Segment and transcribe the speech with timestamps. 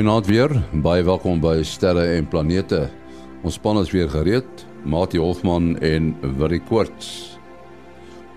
[0.00, 0.52] Goeienaand weer.
[0.80, 2.86] Baie welkom by Sterre en Planete.
[3.44, 4.62] Ons span is weer gereed.
[4.88, 7.36] Mati Hofman en Willie Koorts.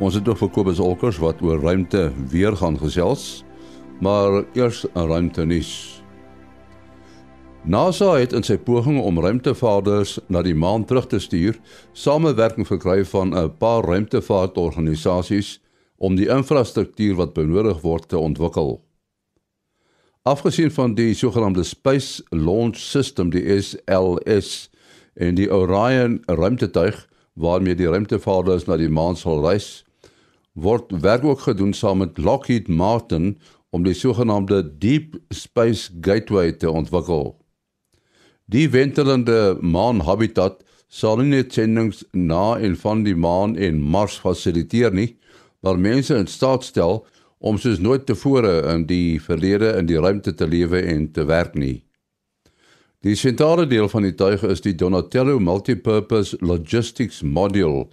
[0.04, 3.46] Ons het ook vir Kobus Olkers wat oor ruimte weer gaan gesels.
[4.04, 6.04] Maar eers 'n ruimte nuus.
[7.64, 11.60] NASA het in sy poging om ruimtevaarders na die maan terug te stuur,
[11.94, 15.62] samewerking verkry van 'n paar ruimtevaartorganisasies
[15.98, 18.82] om die infrastruktuur wat benodig word te ontwikkel.
[20.24, 24.70] Afgesien van die sogenaamde Space Launch System, die SLS,
[25.20, 29.84] en die Orion ruimtetuig waarmee die ruimtevaarders na die maan sal reis,
[30.56, 33.34] word werk ook gedoen saam met Lockheed Martin
[33.76, 37.34] om die sogenaamde Deep Space Gateway te ontwikkel.
[38.48, 44.96] Die wentelende maanhabitat sal nie net sendinge na en van die maan en Mars fasiliteer
[44.96, 45.18] nie,
[45.60, 47.02] maar mense in staat stel
[47.44, 51.58] om soos nooit tevore in die verlede in die ruimte te lewe en te werk
[51.60, 51.84] nie.
[53.04, 57.90] Die sentrale deel van die tuig is die Donatello Multipurpose Logistics Module,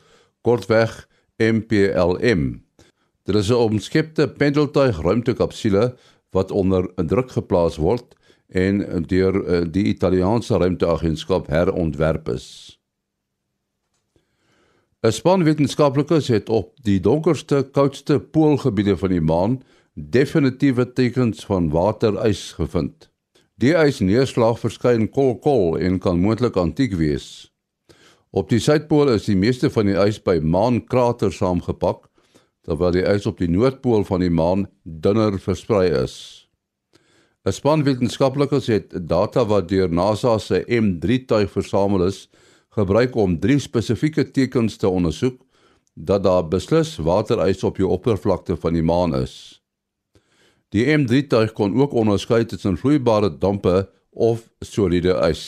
[0.47, 1.09] kortweg
[1.43, 2.63] MPLM.
[3.27, 5.97] Dit is 'n omskepte pendeltuig ruimtekapsule
[6.31, 8.15] wat onder druk geplaas word
[8.49, 12.80] en deur eh, die Italiaanse ruimteagentskap herontwerp is.
[15.01, 19.63] 'n Span wetenskaplikes het op die donkerste, koudste poolgebiede van die maan
[19.95, 23.09] definitiewe tekens van waterys gevind.
[23.57, 27.49] Die ysneerslag verskyn kolkol en kan moontlik antiek wees.
[28.31, 32.05] Op die suidpool is die meeste van die ys by maankraters saamgepak,
[32.69, 36.47] terwyl die ys op die noordpool van die maan dunner versprei is.
[37.49, 42.29] 'n Span wetenskaplikes het data wat deur NASA se M3 tuig versamel is,
[42.71, 45.41] gebruik om drie spesifieke tekens te ondersoek
[45.95, 49.63] dat daar beslis waterys op die oppervlakte van die maan is.
[50.71, 55.43] Die M3 tuig kon ook onderskei tussen vloeibare dampe of soliede ys.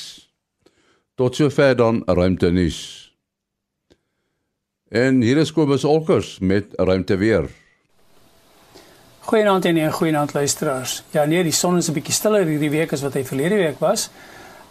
[1.14, 2.80] Tot sover dan ruimte nuus.
[4.88, 7.46] En hier is Kobus Olkers met ruimte weer.
[9.20, 11.02] Goeienaand en goeienaand luisteraars.
[11.10, 13.78] Ja nee, die son is 'n bietjie stiller hierdie week as wat hy verlede week
[13.78, 14.10] was.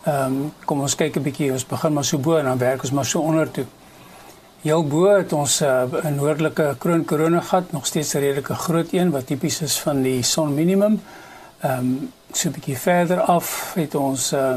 [0.04, 2.82] Ehm um, kom ons kyk 'n bietjie, ons begin maar so bo en dan werk
[2.82, 3.66] ons maar so onder toe.
[4.62, 8.54] Heel bo het ons uh, 'n uh, noordelike kroon korona gat, nog steeds 'n redelike
[8.54, 11.02] groot een wat tipies is van die son minimum.
[11.60, 14.54] Ehm um, so 'n bietjie verder af het ons uh,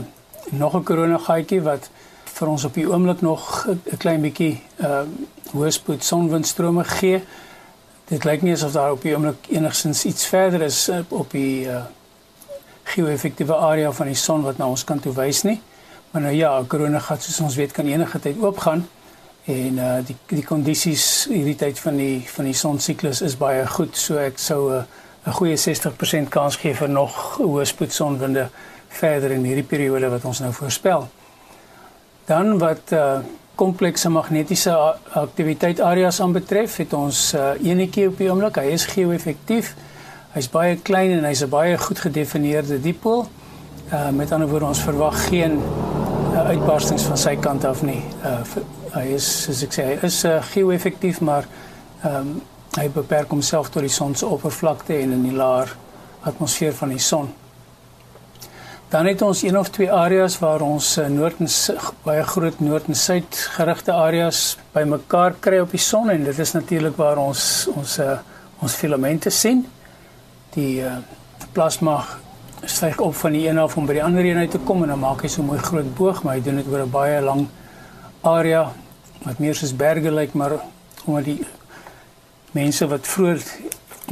[0.50, 1.90] nog 'n korona gatjie wat
[2.24, 7.22] vir ons op die oomblik nog 'n klein bietjie ehm uh, hoëspoed sonwindstrome gee.
[8.04, 11.66] Dit lyk nie asof daar op die oomblik enigsins iets verder is uh, op die
[11.66, 11.84] uh,
[12.94, 15.60] geo-effektiewe area van die son wat na ons kant toe wys nie.
[16.10, 18.86] Maar nou ja, 'n koronagat soos ons weet kan enige tyd oopgaan
[19.44, 23.66] en uh die die kondisies hierdie tyd van die van die son siklus is baie
[23.66, 23.96] goed.
[23.96, 24.84] So ek sou 'n uh,
[25.26, 28.48] 'n goeie 60% kans gee vir nog hoë spoed sonwinde
[28.88, 31.08] verder in hierdie periode wat ons nou voorspel.
[32.26, 33.18] Dan wat uh
[33.54, 34.72] komplekse magnetiese
[35.14, 38.56] aktiwiteit areas aanbetref, het ons uh enetjie op die oomblik.
[38.56, 39.74] Hy is geo-effektief.
[40.34, 43.28] Hy's baie klein en hy's 'n baie goed gedefinieerde dipool.
[43.92, 45.60] Uh met ander woorde ons verwag geen
[46.32, 48.02] uh, uitbarstings van sy kant af nie.
[48.24, 48.42] Uh
[48.94, 51.46] hy is soos ek sê, hy is uh, geo-effektief, maar
[52.02, 52.42] ehm um,
[52.74, 55.70] hy beperk homself tot die son se oppervlakte en in die laer
[56.26, 57.28] atmosfeer van die son.
[58.90, 61.48] Dan het ons een of twee areas waar ons uh, noord en
[62.02, 66.52] baie groot noord en suid gerigte areas bymekaar kry op die son en dit is
[66.52, 68.18] natuurlik waar ons ons uh,
[68.58, 69.64] ons filamente sien
[70.54, 70.96] die uh,
[71.52, 72.04] plasma
[72.64, 74.88] styg op van die een af om by die ander een uit te kom en
[74.94, 77.20] dan maak hy so 'n mooi groot boog, maar hy doen dit oor 'n baie
[77.20, 77.46] lang
[78.22, 78.72] area
[79.24, 80.52] wat meer soos berge lyk, maar
[81.04, 81.46] omdat die
[82.52, 83.42] mense wat vroeër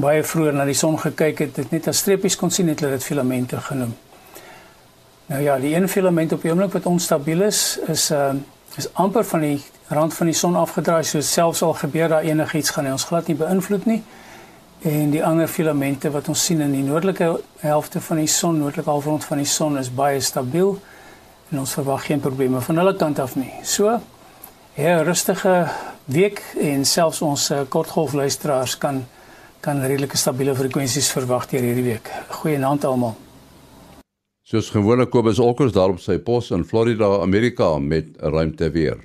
[0.01, 2.93] baie vroeër na die son gekyk het, dit net as streepies kon sien, het hulle
[2.93, 3.95] dit filamente genoem.
[5.27, 8.33] Nou ja, die een filament op die oomblik wat onstabiel is, is uh
[8.77, 12.71] is amper van die rand van die son afgedraai, so selfs al gebeur daar enigiets
[12.71, 14.03] gaan hy ons glad nie beïnvloed nie
[14.83, 17.29] en die ander filamente wat ons sien in die noordelike
[17.63, 20.75] helfte van die son, noordelike halfrond van die son is baie stabiel
[21.53, 23.53] en ons verwag geen probleme van hulle kant af nie.
[23.63, 24.01] So,
[24.77, 25.69] 'n rustige
[26.05, 29.05] week en selfs ons uh, kortgolfluisteraars kan
[29.63, 32.09] kan redelike stabiele frekwensies verwag deur hierdie week.
[32.29, 33.15] Goeienaand almal.
[34.43, 38.99] Soos gewoonlik Kobus Olkers daar op sy pos in Florida, Amerika met ruimte weer.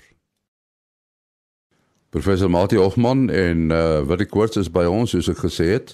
[2.18, 5.92] Professor Mati Hofman en uh wat ek kort is by ons soos ek gesê het.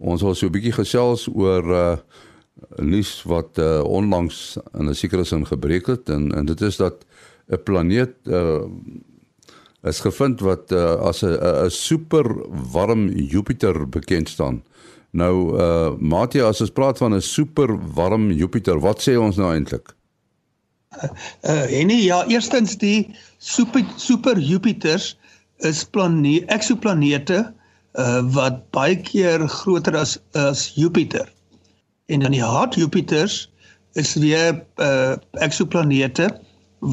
[0.00, 1.96] Ons wil so 'n bietjie gesels oor uh
[2.80, 7.04] nuus wat uh onlangs in 'n sekere sin gebreek het en en dit is dat
[7.52, 8.64] 'n planeet uh
[9.84, 12.24] is gevind wat uh, as 'n 'n super
[12.72, 14.64] warm Jupiter bekend staan.
[15.10, 19.52] Nou uh Matthias, as ons praat van 'n super warm Jupiter, wat sê ons nou
[19.52, 19.94] eintlik?
[20.96, 21.10] Uh,
[21.44, 25.18] uh en ja, eerstens die super super Jupiters
[25.66, 27.38] is planete eksoplanete
[27.98, 31.26] uh wat baie keer groter as as Jupiter.
[32.06, 33.48] En dan die hart Jupiters
[33.92, 36.30] is weer uh eksoplanete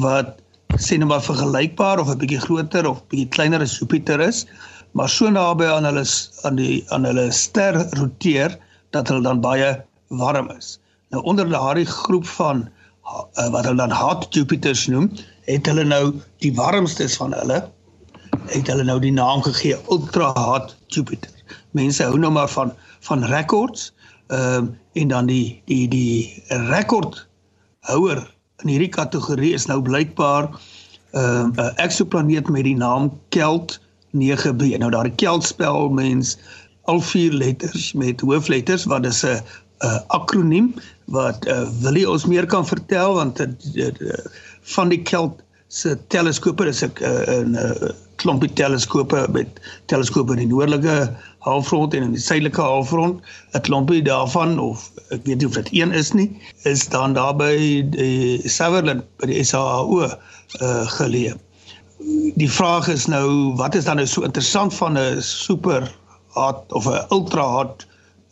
[0.02, 0.40] wat
[0.82, 4.46] sê nou maar vergelykbaar of 'n bietjie groter of bietjie kleiner as Jupiter is,
[4.92, 6.04] maar so naby aan hulle
[6.42, 8.58] aan die aan hulle ster roteer
[8.90, 9.76] dat hulle dan baie
[10.08, 10.78] warm is.
[11.10, 12.68] Nou onder daardie groep van
[13.06, 15.10] uh, wat hulle dan hot Jupiters noem,
[15.46, 17.62] het hulle nou die warmstes van hulle
[18.52, 21.30] het hulle nou die naam gegee ultra hot Jupiter.
[21.76, 22.72] Mense hou nou maar van
[23.08, 23.92] van rekords.
[24.26, 28.22] Ehm um, en dan die die die rekordhouer
[28.64, 33.80] in hierdie kategorie is nou blykbaar 'n uh, 'n eksoplaneet met die naam Kelt
[34.16, 34.78] 9b.
[34.78, 36.38] Nou daardie Kelt spel mens
[36.82, 39.40] al vier letters met hoofletters wat is 'n
[39.84, 44.18] 'n akroniem wat uh, Willie ons meer kan vertel want uh, uh,
[44.62, 49.60] van die Kelt se teleskope is ek 'n uh, 'n klompie teleskope met
[49.92, 50.96] teleskope in die noordelike
[51.46, 53.22] halfrond en in die suidelike halfrond.
[53.54, 56.30] 'n klompie daarvan of ek weet nie of dit een is nie
[56.64, 61.36] is dan daar by die Sutherland by die SAO uh, geleë.
[62.36, 65.86] Die vraag is nou wat is dan nou so interessant van 'n super
[66.36, 67.86] hot of 'n ultra hot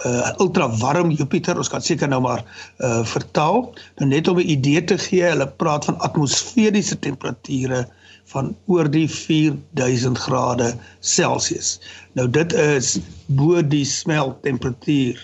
[0.04, 1.56] uh ultra warm Jupiter?
[1.56, 2.42] Ons kan seker nou maar
[2.78, 3.72] uh vertaal.
[3.96, 7.86] Nou net om 'n idee te gee hulle praat van atmosferiese temperature
[8.32, 11.78] van oor die 4000 grade Celsius.
[12.18, 15.20] Nou dit is bo die smelttemperatuur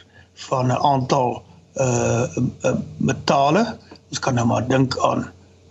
[0.49, 1.43] van 'n aantal
[1.81, 2.27] uh,
[2.65, 3.77] uh metale.
[4.11, 5.29] Ons kan nou maar dink aan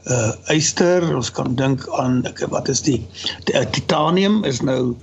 [0.09, 2.99] uh yster, ons kan dink aan ek wat is die,
[3.45, 4.95] die uh, titanium is nou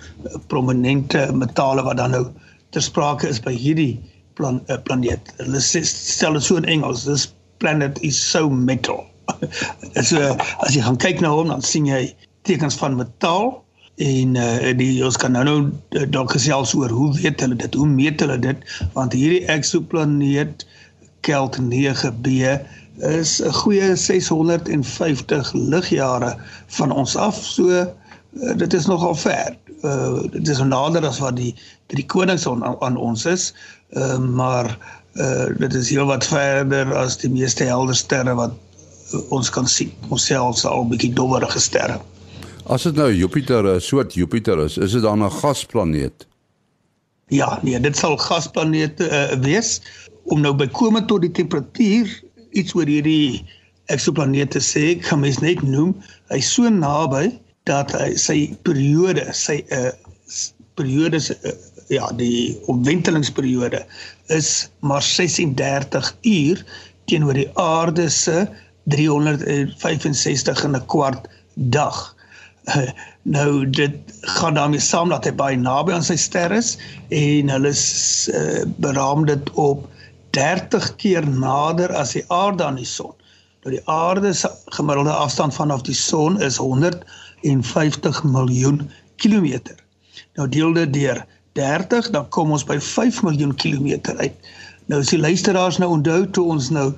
[0.49, 2.25] prominente metale wat dan nou
[2.71, 4.01] ter sprake is by hierdie
[4.35, 5.33] plan, uh, planeet.
[5.39, 9.07] Hulle stel dit so in Engels, this planet is so metal.
[10.09, 10.21] so
[10.65, 12.03] as jy gaan kyk na hom dan sien jy
[12.49, 13.55] tekens van metaal
[13.97, 17.89] en uh, die ons kan nou nou dalk gesels oor hoe weet hulle dit hoe
[17.89, 20.67] meet hulle dit want hierdie eksoplaneet
[21.27, 22.27] Kelt 9b
[23.03, 26.37] is 'n goeie 650 ligjare
[26.67, 27.87] van ons af so uh,
[28.57, 29.57] dit is nogal ver.
[29.83, 31.55] Uh, dit is nader as wat die
[31.87, 33.53] drie konings aan, aan ons is
[33.91, 34.79] uh, maar
[35.13, 38.55] uh, dit is heel wat verder as die meeste helder sterre wat
[39.35, 39.93] ons kan sien.
[40.09, 42.01] Ons selfs al 'n bietjie dowwerige sterre.
[42.67, 46.27] As dit nou Jupiter, 'n soort Jupiter is, is dit dan 'n gasplaneet?
[47.29, 49.81] Ja, nee, dit sal gasplaneet uh, wees
[50.25, 53.45] om nou bykomend tot die temperatuur iets oor hierdie
[53.87, 55.95] eksoplanete sê, kan mens net noem,
[56.31, 59.91] hy's so naby dat hy sy periode, sy uh
[60.77, 61.53] periode uh,
[61.89, 63.87] ja, die omwentelingsperiode
[64.35, 66.63] is maar 36 uur
[67.07, 68.47] teenoor die aarde se
[68.93, 72.15] 365 en 'n kwart dag.
[72.65, 72.91] Uh,
[73.37, 76.77] nou dit gaan daarmee saam dat hy baie naby aan sy ster is
[77.09, 79.87] en hulle uh, beraam dit op
[80.31, 83.15] 30 keer nader as die aarde aan die son.
[83.65, 89.75] Nou die aarde se gemiddelde afstand vanaf die son is 150 miljoen kilometer.
[90.35, 94.37] Nou deel dit deur 30 dan kom ons by 5 miljoen kilometer uit.
[94.87, 96.93] Nou as die luisteraars nou onthou toe ons nou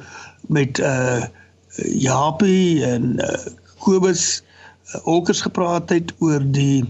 [0.48, 1.24] met uh
[1.86, 3.34] Japie en uh,
[3.78, 4.42] Kobus
[4.94, 6.84] uh, Olkers gepraat het oor die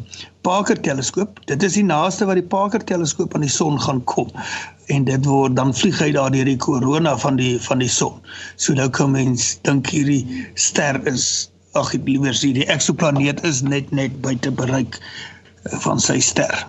[0.46, 1.40] Parker teleskoop.
[1.50, 4.30] Dit is die naaste wat die Parker teleskoop aan die son gaan kom
[4.88, 8.16] en dit word dan vlieg hy daar deur die korona van die van die son.
[8.56, 10.24] So nou kom mens dink hierdie
[10.56, 16.18] ster is ag liewer sê die eksoplaneet is net net buite bereik uh, van sy
[16.24, 16.64] ster.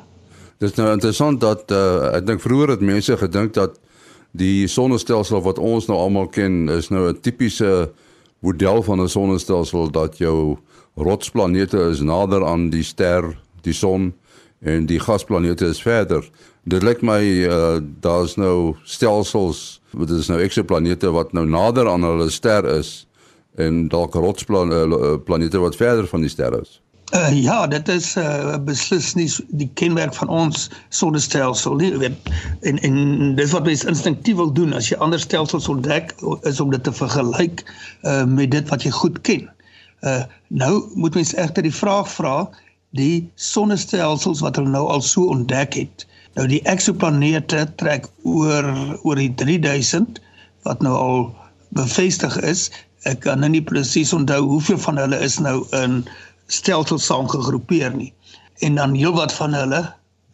[0.59, 3.79] Dit is nou interessant dat uh, ek dink vroeër het mense gedink dat
[4.37, 7.89] die sonnestelsel wat ons nou almal ken is nou 'n tipiese
[8.39, 10.57] model van 'n sonnestelsel dat jou
[10.95, 14.13] rotsplanete is nader aan die ster, die son
[14.59, 16.29] en die gasplanete is verder.
[16.63, 22.03] Dit lyk my uh, daar's nou stelsels, dit is nou eksoplanete wat nou nader aan
[22.03, 23.07] hulle ster is
[23.55, 26.81] en dalk rotsplanete uh, wat verder van die ster is.
[27.15, 29.25] Uh, ja, dit is uh, beslis nie
[29.57, 32.29] die kenmerk van ons sonnestelsel nie, weet.
[32.69, 32.99] En en
[33.35, 36.13] dis wat mens instinktief wil doen as jy ander stelsels ontdek
[36.45, 37.63] is om dit te vergelyk
[38.05, 39.49] uh, met dit wat jy goed ken.
[40.05, 40.21] Uh
[40.53, 42.35] nou moet mens egter die vraag vra,
[42.93, 46.05] die sonnestelsels wat hulle nou al so ontdek het.
[46.37, 48.69] Nou die eksoplanete trek oor
[49.01, 50.21] oor die 3000
[50.69, 51.27] wat nou al
[51.73, 52.69] bevestig is.
[53.09, 56.03] Ek kan nou nie presies onthou hoeveel van hulle is nou in
[56.49, 58.11] stelsels saam gegroepeer nie.
[58.65, 59.85] En dan heelwat van hulle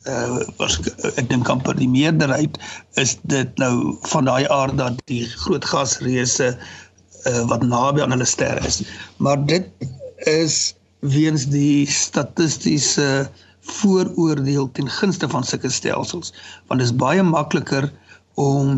[0.05, 0.77] uh was
[1.17, 2.59] ek dink amper die meerderheid
[3.01, 8.27] is dit nou van daai aard dat die groot gasreuse uh wat naby aan hulle
[8.29, 8.83] ster is.
[9.17, 9.65] Maar dit
[10.29, 13.27] is weens die statistiese
[13.65, 16.33] vooroordeel ten gunste van sulke stelsels
[16.69, 17.89] want dit is baie makliker
[18.37, 18.77] om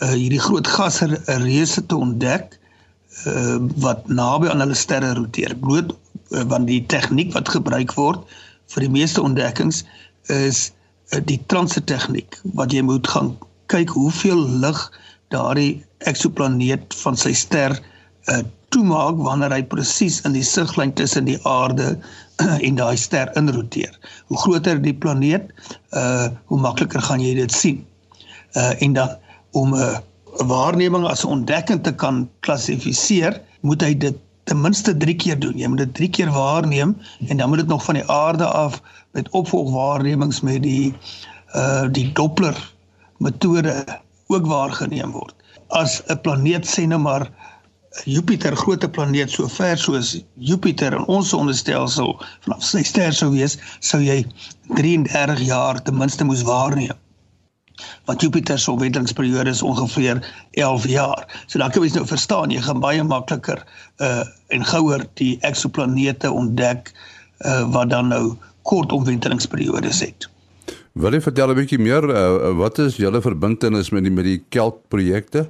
[0.00, 2.56] uh hierdie groot gasreuse te ontdek
[3.28, 5.52] uh wat naby aan hulle sterre roteer.
[5.60, 5.92] Bloot
[6.32, 8.24] uh, want die tegniek wat gebruik word
[8.74, 9.82] vir die meeste ontdekkings
[10.32, 10.72] is
[11.12, 13.34] uh, die transit tegniek wat jy moet gaan
[13.72, 14.80] kyk hoeveel lig
[15.32, 17.76] daardie eksoplaneet van sy ster
[18.28, 21.94] uh, toemaak wanneer hy presies in die siglyn tussen die aarde
[22.66, 23.92] en daai ster inroteer.
[24.32, 25.52] Hoe groter die planeet,
[25.96, 27.82] uh hoe makliker gaan jy dit sien.
[28.56, 29.16] Uh en dan
[29.52, 30.00] om 'n uh,
[30.48, 34.16] waarneming as 'n ontdekking te kan klassifiseer, moet hy dit
[34.52, 35.56] ten minste 3 keer doen.
[35.56, 36.96] Jy moet dit 3 keer waarneem
[37.28, 38.82] en dan moet dit nog van die aarde af
[39.16, 40.92] met opvolgwaarnemings met die
[41.56, 42.58] uh die Doppler
[43.16, 43.72] metode
[44.26, 45.32] ook waargeneem word.
[45.68, 47.30] As 'n planeet sê nou maar
[48.04, 52.12] Jupiter groot planeet so ver soos Jupiter in ons sonnestelsel
[52.44, 54.24] vanaf sy ster sou wees, sou jy
[54.76, 56.96] 33 jaar ten minste moes waarneem.
[58.04, 61.42] Want Jupiter se omwentelingsperiode is ongeveer 11 jaar.
[61.46, 63.64] So dan kan jy nou verstaan, jy gaan baie makliker
[63.98, 66.92] uh en gouer die eksoplanete ontdek
[67.40, 70.28] uh wat dan nou kort omwentelingsperiodes het.
[70.92, 74.42] Wil jy vertel 'n bietjie meer uh, wat is julle verbintenis met die met die
[74.48, 75.48] Kelt projekte?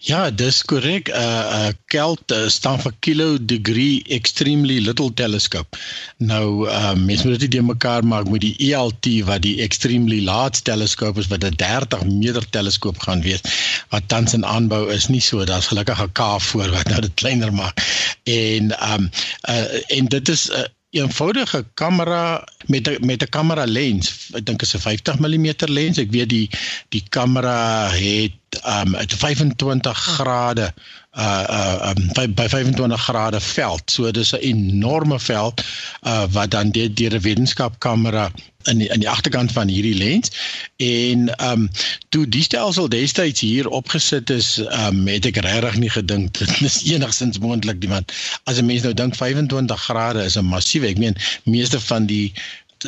[0.00, 1.10] Ja, dis korrek.
[1.12, 5.76] Uh uh Kelt uh, staan vir Kilo Degree Extremely Little Telescope.
[6.16, 10.64] Nou uh mens moet dit nie mekaar maak met die ELT wat die Extremely Large
[10.64, 13.44] Telescope is wat 'n 30 meter teleskoop gaan wees
[13.92, 15.10] wat tans in aanbou is.
[15.12, 17.84] Nie so, daar's gelukkig 'n K voor wat nou dit kleiner maak.
[18.24, 19.10] En um
[19.52, 24.30] uh en dit is 'n uh, eenvoudige kamera met a, met 'n kamera lens.
[24.34, 25.98] Ek dink is 'n 50 mm lens.
[25.98, 26.50] Ek weet die
[26.88, 30.74] die kamera het um 25 grade
[31.20, 33.82] uh uh um, by 25 grade veld.
[33.90, 35.64] So dis 'n enorme veld
[36.02, 38.30] uh wat dan deur die, die wetenskapkamera
[38.64, 40.30] in die, in die agterkant van hierdie lens
[40.76, 41.68] en um
[42.08, 46.80] toe die stelsel destyds hier opgesit is um het ek regtig nie gedink dit is
[46.92, 48.12] enigsins moontlik die want
[48.44, 52.32] as 'n mens nou dink 25 grade is 'n massiewe ek meen meeste van die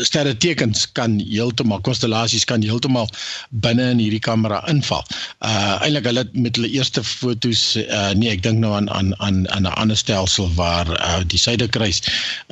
[0.00, 3.10] sterre tekens kan heeltemal konstellasies kan heeltemal
[3.64, 5.04] binne in hierdie kamera inval.
[5.44, 9.44] Uh eintlik hulle met hulle eerste fotos uh nee, ek dink nou aan aan aan
[9.50, 12.02] aan 'n ander stelsel waar uh die Suiderkruis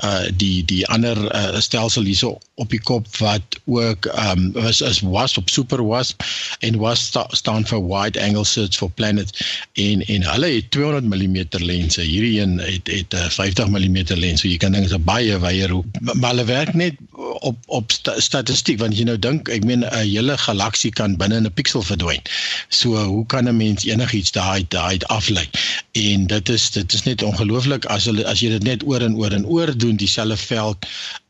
[0.04, 5.00] uh die die ander uh, stelsel hierso op die kop wat ook um was is
[5.00, 6.22] WASP op super WASP
[6.60, 9.32] en WASP sta, staan vir wide angle search for planets
[9.74, 12.02] en en hulle het 200 mm lense.
[12.02, 14.40] Hierdie een het het 'n 50 mm lens.
[14.40, 15.86] So jy kan dink is 'n baie wyeer hoek.
[16.00, 16.94] Maar hulle werk net
[17.32, 21.36] op op st statistiek want jy nou dink ek meen 'n hele galaksie kan binne
[21.36, 22.22] in 'n piksel verdwyn.
[22.68, 25.48] So hoe kan 'n mens enigiets daai daai aflei?
[25.92, 29.16] En dit is dit is net ongelooflik as hulle as jy dit net oor en
[29.16, 30.86] oor en oor doen dieselfde veld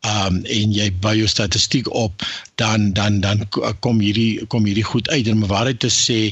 [0.07, 2.25] um en jy by jou statistiek op
[2.61, 3.45] dan dan dan
[3.81, 5.29] kom hierdie kom hierdie goed uit.
[5.29, 6.31] En maar waarheid te sê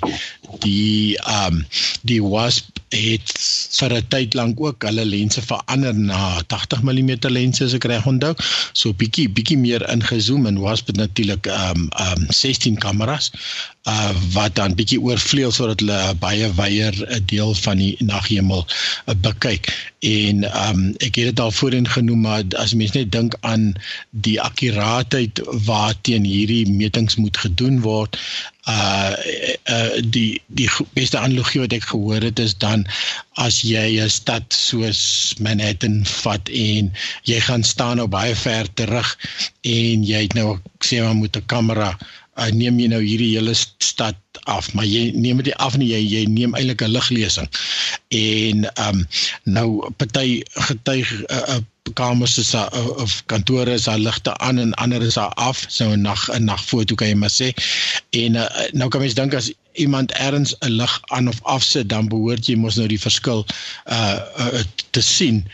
[0.64, 1.64] die um
[2.08, 3.32] die wasp het
[3.78, 8.06] vir 'n tyd lank ook hulle lense verander na 80 mm lense as ek reg
[8.06, 8.34] onthou.
[8.72, 13.30] So bietjie bietjie meer ingezoom en wasp het natuurlik um um 16 kameras
[13.88, 18.66] uh wat dan bietjie oorvleuel sodat hulle baie wyeer 'n deel van die naghemel
[19.06, 19.92] uh, bekyk.
[20.00, 23.57] En um ek het dit al voorheen genoem maar as mens net dink aan
[24.26, 28.18] die akkuraatheid waarteen hierdie metings moet gedoen word
[28.68, 29.16] uh
[29.74, 32.84] uh die die beste analogie wat ek gehoor het is dan
[33.46, 35.00] as jy 'n stad soos
[35.40, 36.92] Manhattan vat en
[37.30, 39.16] jy gaan staan nou baie ver terug
[39.62, 41.90] en jy het nou sê maar met 'n kamera
[42.38, 44.16] uh, neem jy nou hierdie hele stad
[44.49, 47.49] af, maar jy neem dit af nie jy jy neem eintlik 'n liglesing.
[48.09, 49.07] En ehm um,
[49.45, 51.61] nou party getuig 'n uh, uh,
[51.95, 55.64] kamers is daar uh, of kantore is daar ligte aan en ander is daar af,
[55.68, 57.52] so 'n nag 'n nagfoto kan jy maar sê.
[58.11, 62.09] En uh, nou kan mens dink as iemand ergens 'n lig aan of afsit, dan
[62.09, 63.47] behoort jy mos nou die verskil
[63.87, 65.45] uh, uh te sien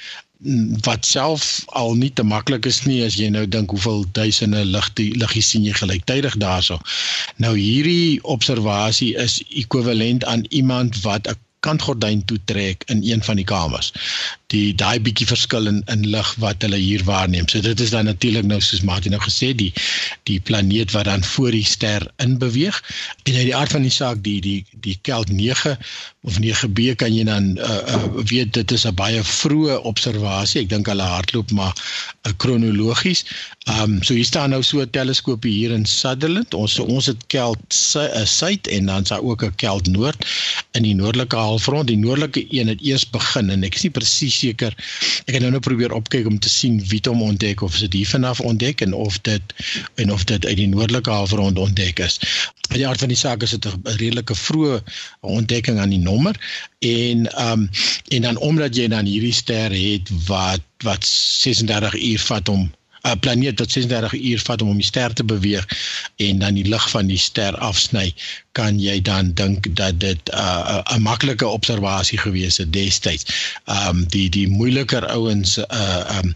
[0.85, 5.07] wat self al nie te maklik is nie as jy nou dink hoeveel duisende ligte
[5.17, 6.79] liggies sien jy gelyktydig daarso.
[7.41, 13.49] Nou hierdie observasie is ekwivalent aan iemand wat 'n kantgordyn toetrek in een van die
[13.49, 13.93] kamers.
[14.55, 17.49] Die daai bietjie verskil in in lig wat hulle hier waarneem.
[17.51, 19.73] So dit is dan natuurlik nou soos Martin nou gesê die
[20.31, 22.81] die planeet wat dan voor die ster in beweeg
[23.25, 25.77] en uit die aard van die saak die die die Kelt 9
[26.25, 30.63] of 9b kan jy dan uh, uh, weet dit is 'n baie vroeë observasie.
[30.63, 33.25] Ek dink hulle hardloop maar uh, kronologies.
[33.67, 36.55] Ehm um, so hier staan nou so 'n teleskoop hier in Sutherland.
[36.55, 37.61] Ons ons het Kelt
[38.25, 40.25] suid en dan is daar ook 'n Kelt noord
[40.73, 41.87] in die noordelike halfrond.
[41.87, 44.77] Die noordelike een het eers begin en ek is nie presies seker.
[45.25, 48.11] Ek het nou net probeer opkyk om te sien wie hom ontdek of dit hier
[48.11, 49.55] vanaf ontdek en of dit
[50.01, 52.21] en of dit uit die noordelike halfrond ontdek is.
[52.71, 54.79] Uit die aard van die saak is dit 'n redelike vroeë
[55.21, 56.39] ontdekking aan die nommer
[56.85, 57.69] en ehm um,
[58.09, 62.73] en dan omdat jy dan hierdie ster het wat wat 36 uur vat om
[63.05, 65.67] 'n planeet wat 36 uur vat om om die ster te beweeg
[66.17, 68.15] en dan die lig van die ster afsny,
[68.55, 73.25] kan jy dan dink dat dit 'n uh, 'n maklike observasie gewees het destyds.
[73.67, 76.35] Um die die moeiliker ouens uh um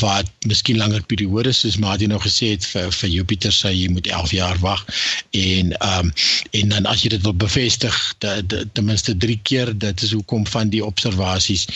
[0.00, 4.06] wat miskien langer periodes soos Martin nou gesê het vir vir Jupiter sê jy moet
[4.06, 4.84] 11 jaar wag
[5.30, 6.12] en um
[6.50, 10.68] en dan as jy dit wil bevestig ten minste 3 keer dit is hoekom van
[10.68, 11.66] die observasies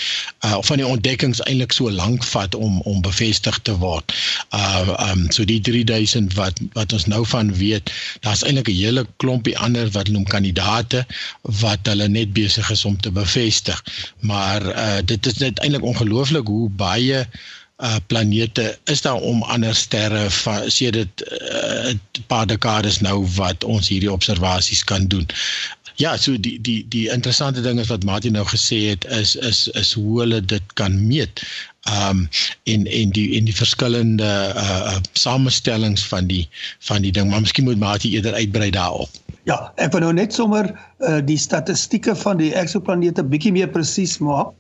[0.45, 4.13] uh of van die ontdekkings eintlik so lank vat om om bevestig te word.
[4.51, 9.07] Uh um so die 3000 wat wat ons nou van weet, daar's eintlik 'n hele
[9.17, 11.05] klompie ander wat noem kandidate
[11.63, 13.83] wat hulle net besig is om te bevestig.
[14.21, 17.27] Maar uh dit is net eintlik ongelooflik hoe baie
[17.83, 20.29] uh planete is daar om ander sterre
[20.77, 25.27] sê dit 'n uh, paar dekades nou wat ons hierdie observasies kan doen.
[25.97, 29.69] Ja, so die die die interessante ding is wat Martin nou gesê het is is
[29.69, 31.43] is hoe hulle dit kan meet
[31.91, 32.29] um
[32.65, 37.41] en en die en die verskillende uh, uh samestellings van die van die ding maar
[37.41, 39.11] miskien moet Mati eerder uitbrei daarop.
[39.45, 40.71] Ja, ek wil nou net sommer
[41.03, 44.55] uh die statistieke van die eksoplanete bietjie meer presies maak.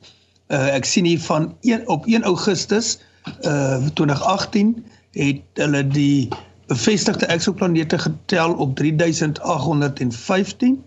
[0.50, 2.98] Uh ek sien hier van 1 op 1 Augustus
[3.46, 4.76] uh 2018
[5.16, 6.28] het hulle die
[6.66, 10.82] bevestigde eksoplanete getel op 3815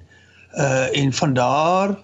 [0.58, 1.96] uh en van daar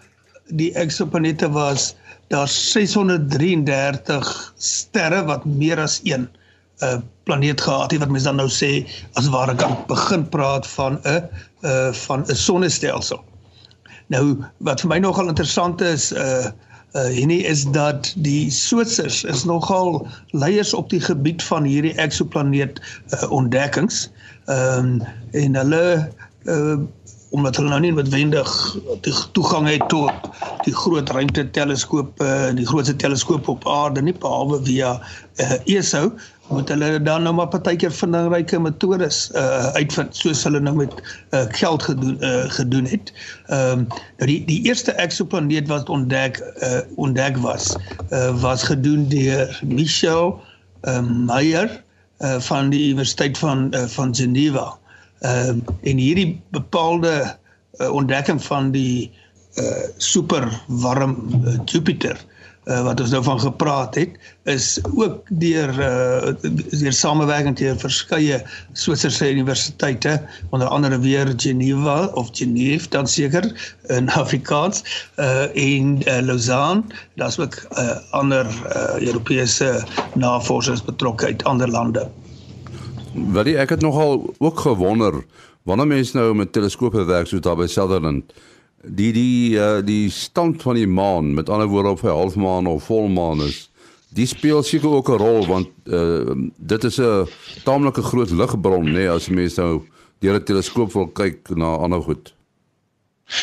[0.51, 1.96] die eksoplanete was
[2.27, 6.29] daar's 633 sterre wat meer as een
[6.84, 8.72] uh, planeet gehad het wat mense dan nou sê
[9.20, 11.28] as ware kan begin praat van 'n
[11.62, 13.23] uh, van 'n sonnestelsel.
[14.08, 16.52] Nou wat vir my nogal interessant is uh
[16.91, 22.82] uh hierdie is dat die Switsers is nogal leiers op die gebied van hierdie eksoplaneet
[23.13, 24.10] uh, ontdekkings.
[24.45, 26.10] Ehm um, en hulle
[26.43, 26.75] uh
[27.32, 28.52] omdat hulle nou nie noodwendig
[29.06, 30.30] die toegang het tot
[30.65, 36.12] die groot ruimte teleskope en die grootste teleskoop op aarde nie behalwe via uh, ESO
[36.52, 40.98] moet hulle dan nou maar partykeer vindingryke metodes uh, uitvind soos hulle nou met
[41.32, 43.13] uh, geld gedoen uh, gedoen het.
[43.48, 43.86] Ehm um,
[44.20, 47.72] nou die die eerste eksoplaneet wat ontdek uh, ontdek was
[48.10, 50.36] uh, was gedoen deur Michel
[50.84, 51.72] uh, Meyer
[52.20, 54.81] uh, van die Universiteit van uh, van Geneva.
[55.21, 57.38] Ehm uh, en hierdie bepaalde
[57.77, 59.12] uh, ontdekking van die
[59.60, 62.17] uh super warm uh, Jupiter
[62.65, 64.17] uh, wat ons nou van gepraat het
[64.49, 66.31] is ook deur uh
[66.69, 68.39] deur samewerking deur verskeie
[68.73, 70.15] Switserse universiteite
[70.49, 73.51] onder andere weer Geneva of Genève dan seker
[73.88, 74.84] in Afrikaans
[75.17, 76.84] uh en uh, Lausanne
[77.15, 79.84] daar's ook uh ander uh Europese
[80.15, 82.10] navorsers betrokke uit ander lande.
[83.13, 85.24] Wat ek het nogal ook gewonder
[85.63, 88.34] wanneer mense nou met teleskope werk so daar by Sutherland
[88.82, 92.88] die die uh, die stand van die maan met ander woorde of hy halfmaan of
[92.89, 93.67] volmaan is
[94.10, 97.28] die speel seker ook 'n rol want uh, dit is 'n
[97.63, 99.82] taamlike groot ligbron nê nee, as mense nou
[100.19, 102.34] deur 'n teleskoop wil kyk na ander goed.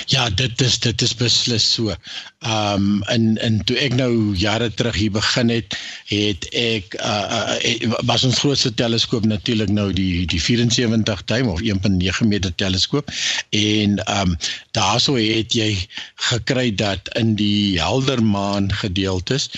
[0.07, 1.95] Ja, dit is dit is beslis so.
[2.39, 5.77] Ehm um, in in toe ek nou jare terug hier begin het,
[6.11, 11.63] het ek uh, uh was ons grootste teleskoop natuurlik nou die die 74 duim of
[11.63, 13.11] 1.9 meter teleskoop
[13.51, 14.37] en ehm um,
[14.77, 15.71] daarso het jy
[16.31, 19.51] gekry dat in die helder maan gedeeltes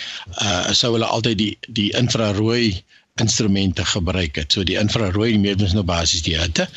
[0.43, 2.83] uh sou hulle altyd die die infrarooi
[3.21, 4.53] instrumente gebruik het.
[4.53, 6.69] So die infrarooi meet ons nou basies die hitte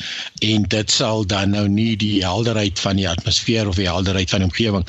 [0.44, 4.44] en dit sal dan nou nie die helderheid van die atmosfeer of die helderheid van
[4.44, 4.86] die omgewing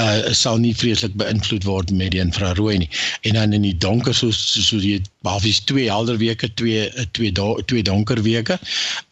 [0.00, 2.90] uh sal nie vreeslik beïnvloed word met die infrarooi nie.
[3.28, 7.32] En dan in die donker so so die basies twee helder weke, twee twee
[7.66, 8.58] twee donker weke.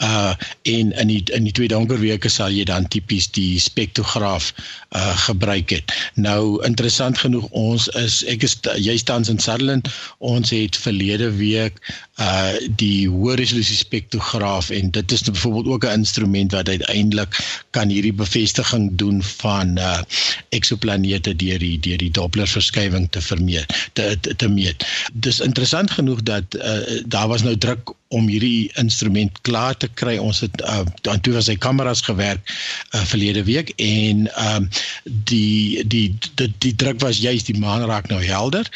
[0.03, 4.53] Uh en in die in die twee donker weke sal jy dan tipies die spektrograaf
[4.95, 5.95] uh gebruik het.
[6.15, 9.91] Nou interessant genoeg ons is ek is jy staan in Sutherland.
[10.19, 11.81] Ons het verlede week
[12.21, 17.39] uh die hoë resolusie spektrograaf en dit is byvoorbeeld ook 'n instrument wat uiteindelik
[17.71, 20.01] kan hierdie bevestiging doen van uh
[20.49, 24.87] eksoplanete deur die deur die Doppler verskywing te vermeet te te, te meet.
[25.13, 30.17] Dis interessant genoeg dat uh daar was nou druk om hierdie instrument klaar te kry.
[30.23, 34.69] Ons het uh, aan toe was hy kameras gewerk uh, verlede week en ehm um,
[35.05, 36.07] die, die
[36.39, 38.69] die die druk was juist die maan raak nou helder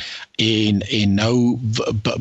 [0.43, 1.35] en en nou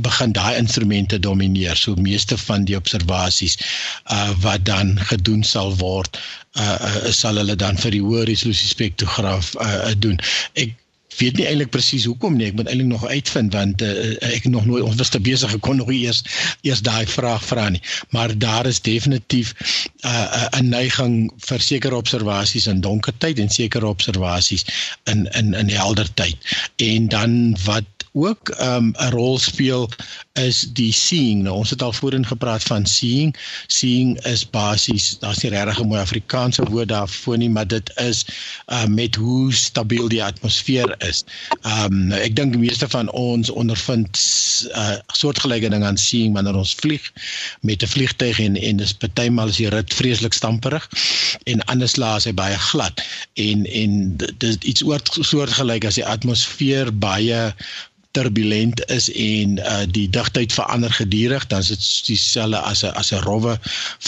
[0.08, 1.78] begin daai instrumente domineer.
[1.78, 3.58] So meeste van die observasies
[4.12, 6.20] uh wat dan gedoen sal word
[6.60, 10.20] uh, uh sal hulle dan vir die hoë resolusie spektrograaf uh doen.
[10.54, 10.76] Ek
[11.16, 12.50] weet nie eintlik presies hoekom nie.
[12.50, 15.80] Ek moet eintlik nog uitvind want uh, ek nog nooit ons was te besig gekon
[15.82, 16.24] nog eers
[16.68, 17.82] eers daai vraag vra nie.
[18.16, 23.50] Maar daar is definitief 'n uh, 'n neiging vir sekere observasies in donker tyd en
[23.50, 24.66] sekere observasies
[25.04, 26.38] in in in helder tyd.
[26.76, 29.90] En dan wat ook um, 'n um, rol speel
[30.38, 31.44] is die seeing.
[31.44, 33.36] Nou ons het al voorheen gepraat van seeing.
[33.68, 38.26] Seeing is basies, daar's nie regtig 'n mooi Afrikaanse woord daarvoor nie, maar dit is
[38.68, 41.24] uh, met hoe stabiel die atmosfeer is.
[41.62, 46.56] Um, ek dink die meeste van ons ondervind 'n uh, soortgelyke ding aan seeing wanneer
[46.56, 47.12] ons vlieg
[47.62, 50.90] met 'n vliegtyg en en dis partymal is die rit vreeslik stamperig
[51.44, 53.02] en anders laas hy baie glad
[53.34, 54.84] en en dit iets
[55.32, 57.54] soortgelyk as die atmosfeer baie
[58.18, 63.12] turbulent is en uh die digtheid verander gedurig dan is dit dieselfde as 'n as
[63.14, 63.54] 'n rowwe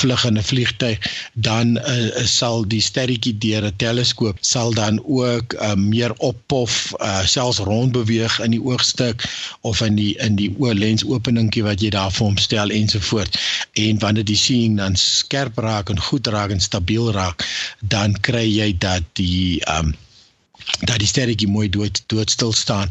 [0.01, 0.97] vlugende vliegtyg
[1.33, 7.25] dan uh, sal die sterretjie deur 'n teleskoop sal dan ook uh, meer oppof uh,
[7.25, 9.23] selfs rond beweeg in die oogstuk
[9.61, 13.39] of in die in die oorlens openingkie wat jy daar vir hom stel ensovoort
[13.85, 17.45] en wanneer die seeing dan skerp raak en goed raak en stabiel raak
[17.95, 19.93] dan kry jy dat die um,
[20.79, 22.89] dat die sterretjie mooi dood doodstil staan.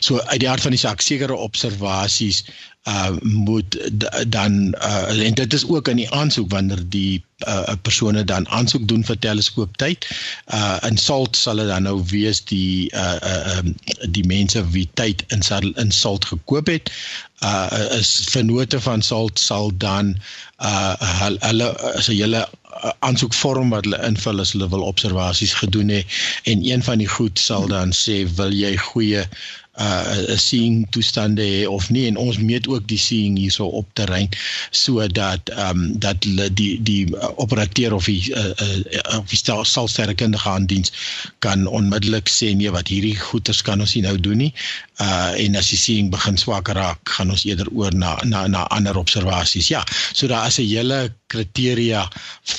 [0.00, 2.44] So uit die hart van die saak sekere observasies
[2.86, 3.90] uh moet
[4.26, 8.88] dan uh en dit is ook in die aansoek wanneer die uh persone dan aansoek
[8.88, 10.06] doen vir teleskooptyd.
[10.54, 13.74] Uh in Salt sal dit dan nou wees die uh uh um,
[14.10, 15.42] die mense wie tyd in
[15.74, 16.92] in Salt gekoop het.
[17.42, 20.14] Uh is vennote van Salt sal dan
[20.62, 20.94] uh
[21.42, 22.46] hulle as 'n hele
[22.98, 27.38] aansoekvorm wat hulle invul as hulle wil observasies gedoen het en een van die goed
[27.38, 29.24] sal dan sê wil jy goeie
[29.78, 34.28] uh seeing toestande hê of nie en ons meet ook die seeing hierso op terrein
[34.70, 36.24] sodat ehm um, dat
[36.56, 37.04] die die
[37.36, 40.92] operateur of die uh, uh, of die sal sterrekundige aandiens
[41.38, 44.52] kan onmiddellik sê nee wat hierdie goeters kan ons nie nou doen nie.
[45.00, 48.64] Uh en as die seeing begin swak raak gaan ons eerder oor na na na
[48.72, 52.08] ander observasies ja so daar is 'n hele kriteria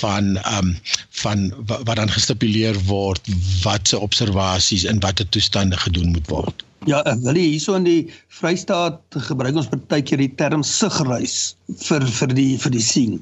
[0.01, 0.77] van ehm um,
[1.10, 3.21] van wat dan gestipuleer word
[3.63, 9.02] watse observasies in watter toestande gedoen moet word Ja, wil jy hierso in die Vrystaat
[9.28, 13.18] gebruik ons baie keer die term sigreis vir vir die vir die sien.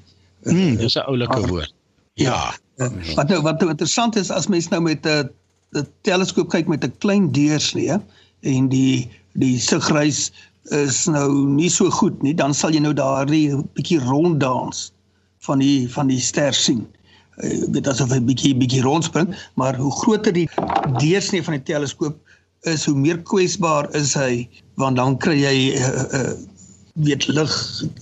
[0.46, 1.74] Mm, dis 'n oulike ah, woord.
[2.20, 2.54] Ja.
[2.78, 2.89] ja.
[3.15, 5.30] Wat nou wat nou interessant is as mens nou met 'n
[5.76, 7.98] 'n teleskoop kyk met 'n klein deursnee
[8.41, 10.32] en die die sigreis
[10.74, 14.91] is nou nie so goed nie, dan sal jy nou daardie bietjie ronddans
[15.46, 16.86] van die van die ster sien.
[17.44, 20.48] Jy weet asof hy bietjie bietjie rondspring, maar hoe groter die
[21.00, 22.18] deursnee van die teleskoop
[22.71, 24.47] is hoe meer kwesbaar is hy
[24.82, 26.34] want dan kry jy uh, uh,
[27.08, 27.54] weet lig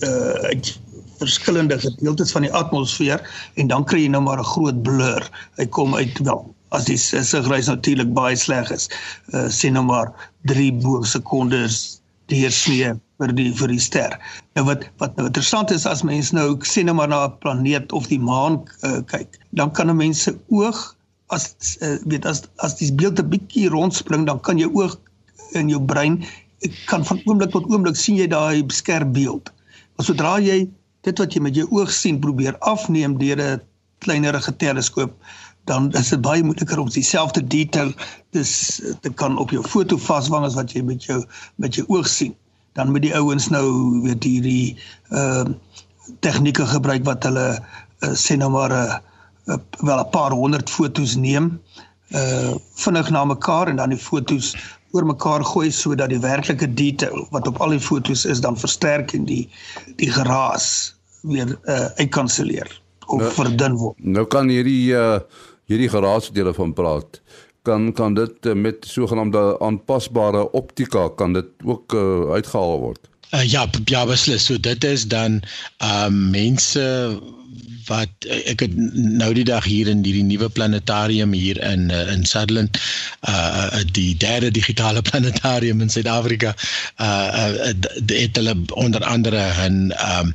[0.06, 0.72] uh, uit
[1.18, 3.22] verskillende gedeeltes van die atmosfeer
[3.60, 5.22] en dan kry jy nou maar 'n groot blur.
[5.58, 6.42] Hy kom uit wel
[6.74, 8.88] as die sigreis natuurlik baie sleg is.
[9.34, 10.10] Uh, sê nou maar
[10.50, 12.00] 3 bo sekondes
[12.32, 14.18] deursnee vir die vir die ster.
[14.58, 17.92] Nou wat wat nou interessant is as mens nou sê nou maar na 'n planeet
[17.92, 20.96] of die maan uh, kyk, dan kan 'n mens se oog
[21.34, 24.96] as uh, weet as as die beeld 'n bietjie rondspring dan kan jy oog
[25.60, 26.24] in jou brein
[26.90, 29.52] kan van oomblik tot oomblik sien jy daai skerp beeld.
[29.96, 30.64] Maar sodra jy
[31.04, 33.60] dit wat jy met jou oog sien probeer afneem deur 'n
[34.04, 35.12] kleinerige teleskoop
[35.64, 37.92] dan is dit baie moeiliker om dieselfde detail
[38.36, 41.22] dis te kan op jou foto vasvang as wat jy met jou
[41.56, 42.34] met jou oog sien.
[42.76, 43.64] Dan moet die ouens nou
[44.04, 44.76] weet hierdie
[45.10, 45.56] ehm uh,
[46.20, 48.98] tegnieke gebruik wat hulle uh, sê nou maar 'n uh,
[49.46, 51.60] uh, wel 'n paar honderd fotos neem
[52.12, 54.54] uh vinnig na mekaar en dan die fotos
[54.90, 59.12] oor mekaar gooi sodat die werklike detail wat op al die fotos is dan versterk
[59.12, 59.48] en die
[59.96, 63.96] die geraas weer uh uitkanselleer of nou, verdun word.
[63.98, 65.18] Nou kan hierdie uh
[65.64, 67.20] hierdie geraas wat jy van praat
[67.64, 73.08] kan kan dit uh, met sogenaamde aanpasbare optika kan dit ook uh, uitgehaal word.
[73.34, 74.44] Uh, ja, ja beslis.
[74.44, 75.40] So dit is dan
[75.78, 76.84] ehm uh, mense
[77.86, 82.24] wat ek het nou die dag hier in hierdie nuwe planetarium hier in uh, in
[82.24, 82.78] Sutherland
[83.28, 86.54] uh die derde digitale planetarium in Suid-Afrika
[87.00, 87.72] uh,
[88.06, 90.34] het hulle onder andere 'n um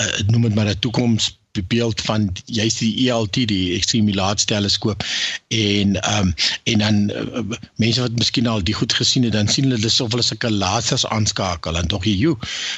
[0.00, 5.04] uh, noem dit maar 'n toekoms beeld van juist die ELT die extreme large teleskoop
[5.48, 9.48] en ehm um, en dan uh, mense wat miskien al die goed gesien het dan
[9.48, 12.34] sien hulle dis of hulle sulke lasers aanskakel en tog jy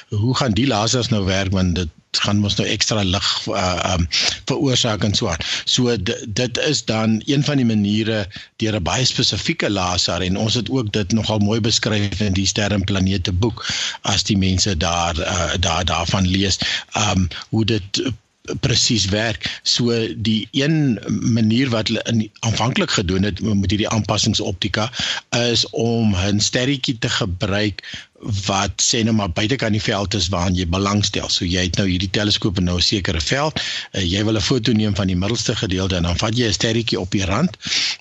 [0.09, 4.07] hoe gaan die lasers nou werk want dit gaan mos nou ekstra lig uh um
[4.51, 5.42] veroorsaak en so aan.
[5.64, 10.55] So dit is dan een van die maniere deur 'n baie spesifieke laser en ons
[10.55, 13.66] het ook dit nogal mooi beskryf in die sterrenplanete boek
[14.03, 16.59] as die mense daar uh daar daarvan lees
[16.94, 18.03] um hoe dit
[18.61, 19.61] presies werk.
[19.62, 20.99] So die een
[21.33, 24.90] manier wat hulle aanvanklik gedoen het met hierdie aanpassingsoptika
[25.31, 30.57] is om 'n sterretjie te gebruik wat sê nou maar buitekant die veld is waaraan
[30.59, 31.28] jy belangstel.
[31.31, 33.61] So jy het nou hierdie teleskoop in nou 'n sekere veld.
[33.92, 36.52] Uh, jy wil 'n foto neem van die middelste gedeelte en dan vat jy 'n
[36.52, 37.57] sterretjie op die rand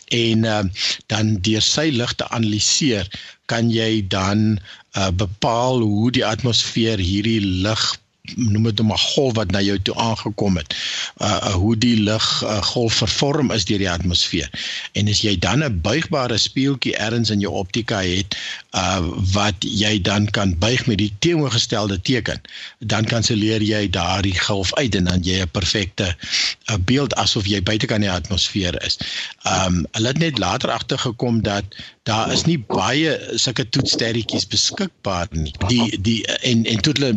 [0.07, 0.63] en uh,
[1.07, 3.07] dan deur sy lig te analiseer
[3.45, 4.59] kan jy dan
[4.97, 7.97] uh, bepaal hoe die atmosfeer hierdie lig
[8.35, 10.75] noem dit 'n golf wat na jou toe aangekom het.
[11.17, 14.49] Uh, hoe die lig uh, golf vervorm is deur die atmosfeer.
[14.91, 18.37] En as jy dan 'n buigbare spieeltjie ergens in jou optika het
[18.77, 19.01] uh
[19.33, 22.41] wat jy dan kan buig met die teenoorgestelde teken,
[22.79, 27.61] dan kanselleer jy daardie golf uit en dan jy 'n perfekte uh, beeld asof jy
[27.61, 28.99] buitekant die atmosfeer is.
[29.43, 31.63] Um hulle het net later agtergekom dat
[32.07, 35.51] daar is nie baie sulke toetsterretjies beskikbaar nie.
[35.67, 37.13] Die die en en toe hulle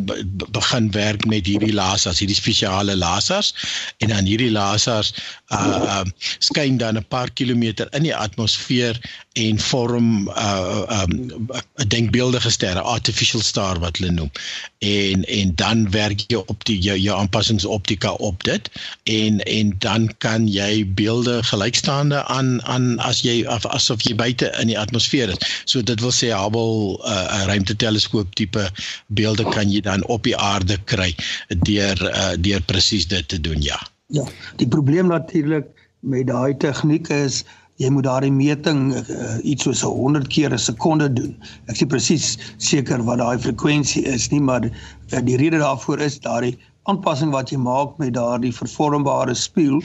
[0.57, 3.55] begin werk met hierdie lasers, hierdie spesiale lasers
[3.99, 5.15] en dan hierdie lasers
[5.55, 8.99] uh um, skyn dan 'n paar kilometer in die atmosfeer
[9.39, 11.47] en vorm uh, um,
[11.87, 14.31] denkbeeldige ster, artificial star wat hulle noem.
[14.79, 18.71] En en dan werk jy op die jou, jou aanpassingsoptika op dit
[19.05, 24.73] en en dan kan jy beelde gelykstaande aan aan as jy asof jy buite in
[24.73, 25.41] die atmosfeer is.
[25.65, 28.71] So dit wil sê Hubble 'n uh, ruimteteleskoop tipe
[29.07, 31.15] beelde kan jy dan op die aarde kry
[31.49, 33.79] deur uh, deur presies dit te doen, ja.
[34.07, 34.25] Ja,
[34.57, 35.67] die probleem natuurlik
[36.01, 37.45] met daai tegniek is
[37.81, 41.33] jy moet daardie meting uh, iets soos 100 keer 'n sekonde doen.
[41.73, 46.21] Ek sê presies seker wat daai frekwensie is nie, maar uh, die rede daarvoor is
[46.21, 49.81] daardie aanpassing wat jy maak met daardie vervormbare spieël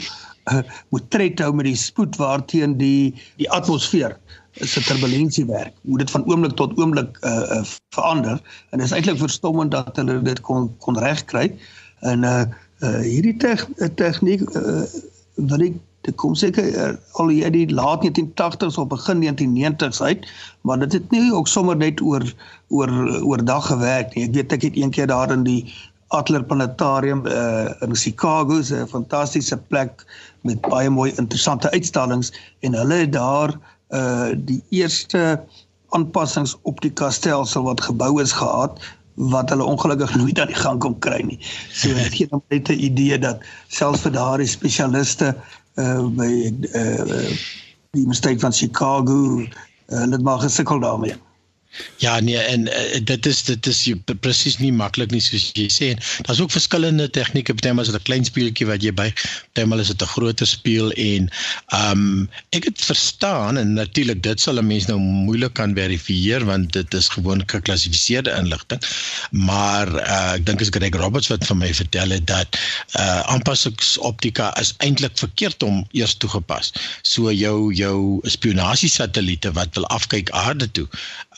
[0.52, 4.18] uh, moet tred hou met die spoed waarteen die die atmosfeer
[4.56, 5.74] se turbulensie werk.
[5.84, 7.64] Hoe dit van oomblik tot oomblik uh, uh,
[7.96, 8.40] verander
[8.72, 11.50] en dit is eintlik verstommend dat hulle dit kon kon regkry.
[12.04, 12.46] En uh,
[12.84, 13.56] uh hierdie te
[13.96, 14.84] tegniek uh,
[15.50, 15.76] wat ek
[16.06, 16.92] dit kom seker uh,
[17.22, 20.28] al jy die laat 1980s of begin 1990s uit,
[20.62, 22.26] maar dit het nie ook sommer net oor
[22.70, 22.92] oor
[23.22, 24.26] oordag gewerk nie.
[24.30, 25.62] Ek weet ek het eendag daar in die
[26.14, 30.06] Adler Planetarium uh, in Chicago, 'n fantastiese plek
[30.42, 33.58] met baie mooi interessante uitstallings en hulle het daar
[33.90, 35.42] uh die eerste
[35.90, 38.80] aanpassingsoptika stelsel wat gebou is gehad
[39.16, 41.40] wat hulle ongelukkig nooit aan die gang kom kry nie.
[41.72, 45.36] So ek gee net 'n idee dat selfs vir daardie spesialiste
[45.76, 47.32] uh by uh
[47.96, 49.48] die mistake van Chicago uh,
[49.88, 51.16] hulle het maar gesukkel daarmee.
[52.04, 53.82] Ja nee en uh, dit is dit is
[54.20, 55.92] presies nie maklik nie soos jy sê
[56.28, 59.10] daar's ook verskillende tegnieke partymal is dit 'n klein speeltjie wat jy by
[59.54, 61.30] partymal is dit 'n groter speel en
[61.68, 66.46] ehm um, ek het verstaan en natuurlik dit sal 'n mens nou moeilik kan verifieer
[66.46, 68.82] want dit is gewoon geklassifiseerde inligting
[69.32, 72.58] maar uh, ek dink is Greg Roberts wat vir my vertel het dat
[73.00, 76.72] uh, aanpassingsoptika is eintlik verkeerd om eers toegepas.
[77.02, 80.88] So jou jou spionasie satelliete wat wil afkyk aarde toe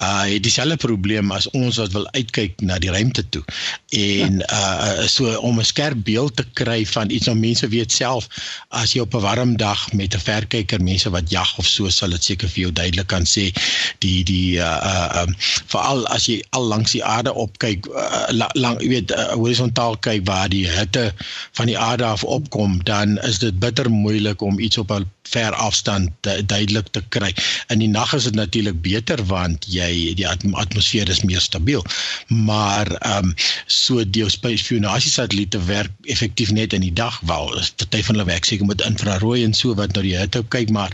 [0.01, 3.43] uh, het dieselfde probleem as ons wat wil uitkyk na die ruimte toe.
[3.89, 8.27] En uh so om 'n skerp beeld te kry van iets wat mense weet self
[8.69, 12.09] as jy op 'n warm dag met 'n verkyker mense wat jag of so sal
[12.09, 13.51] dit seker vir jou duidelik kan sê
[13.99, 15.35] die die uh uh um,
[15.65, 20.25] veral as jy al langs die aarde opkyk uh, lang jy weet uh, horisontaal kyk
[20.25, 21.13] waar die hitte
[21.51, 25.51] van die aarde af opkom dan is dit bitter moeilik om iets op 'n ver
[25.53, 27.33] afstand duidelik te kry.
[27.73, 31.85] In die nag is dit natuurlik beter want jy die atmosfeer is meer stabiel.
[32.27, 33.35] Maar ehm um,
[33.65, 37.51] so die spionasie satelliete werk effektief net in die dag wel.
[37.75, 40.93] Party van hulle werk seker met infrarooi en so wat na die hitte kyk maar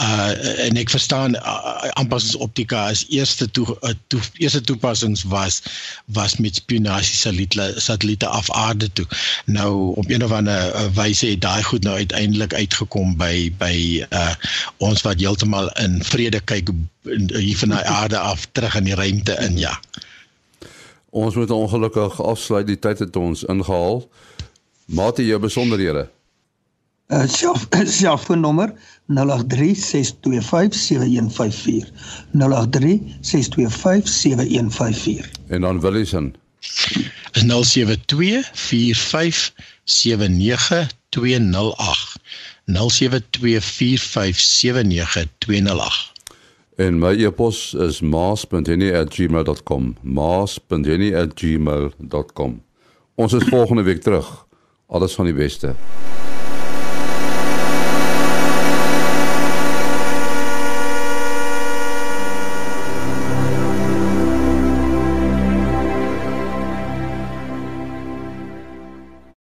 [0.00, 5.62] uh en ek verstaan uh, aanpassingsoptika is eerste toe, uh, toe eerste toepassings was
[6.06, 9.06] was met spionasie satelliete satelliete af aarde toe.
[9.46, 14.34] Nou op een of ander wyse het daai goed nou uiteindelik uitgekom by by uh
[14.84, 16.70] ons wat heeltemal in vrede kyk
[17.04, 19.74] hier van die aarde af terug in die ruimte in ja.
[21.10, 24.08] Ons moet ongelukkig afsluit die tyd het ons ingehaal.
[24.86, 26.08] Mate jou besonderhede.
[27.08, 28.72] Uh self selfoonnommer
[29.08, 29.14] 0836257154.
[32.36, 32.40] 0836257154.
[35.48, 36.34] En dan Willison.
[37.32, 37.48] Is 0724579208.
[42.72, 42.76] 0724579208.
[46.76, 49.96] En my e-pos is maas.henny@gmail.com.
[50.00, 52.62] maas.henny@gmail.com.
[53.14, 54.46] Ons is volgende week terug.
[54.86, 55.74] Alles van die beste.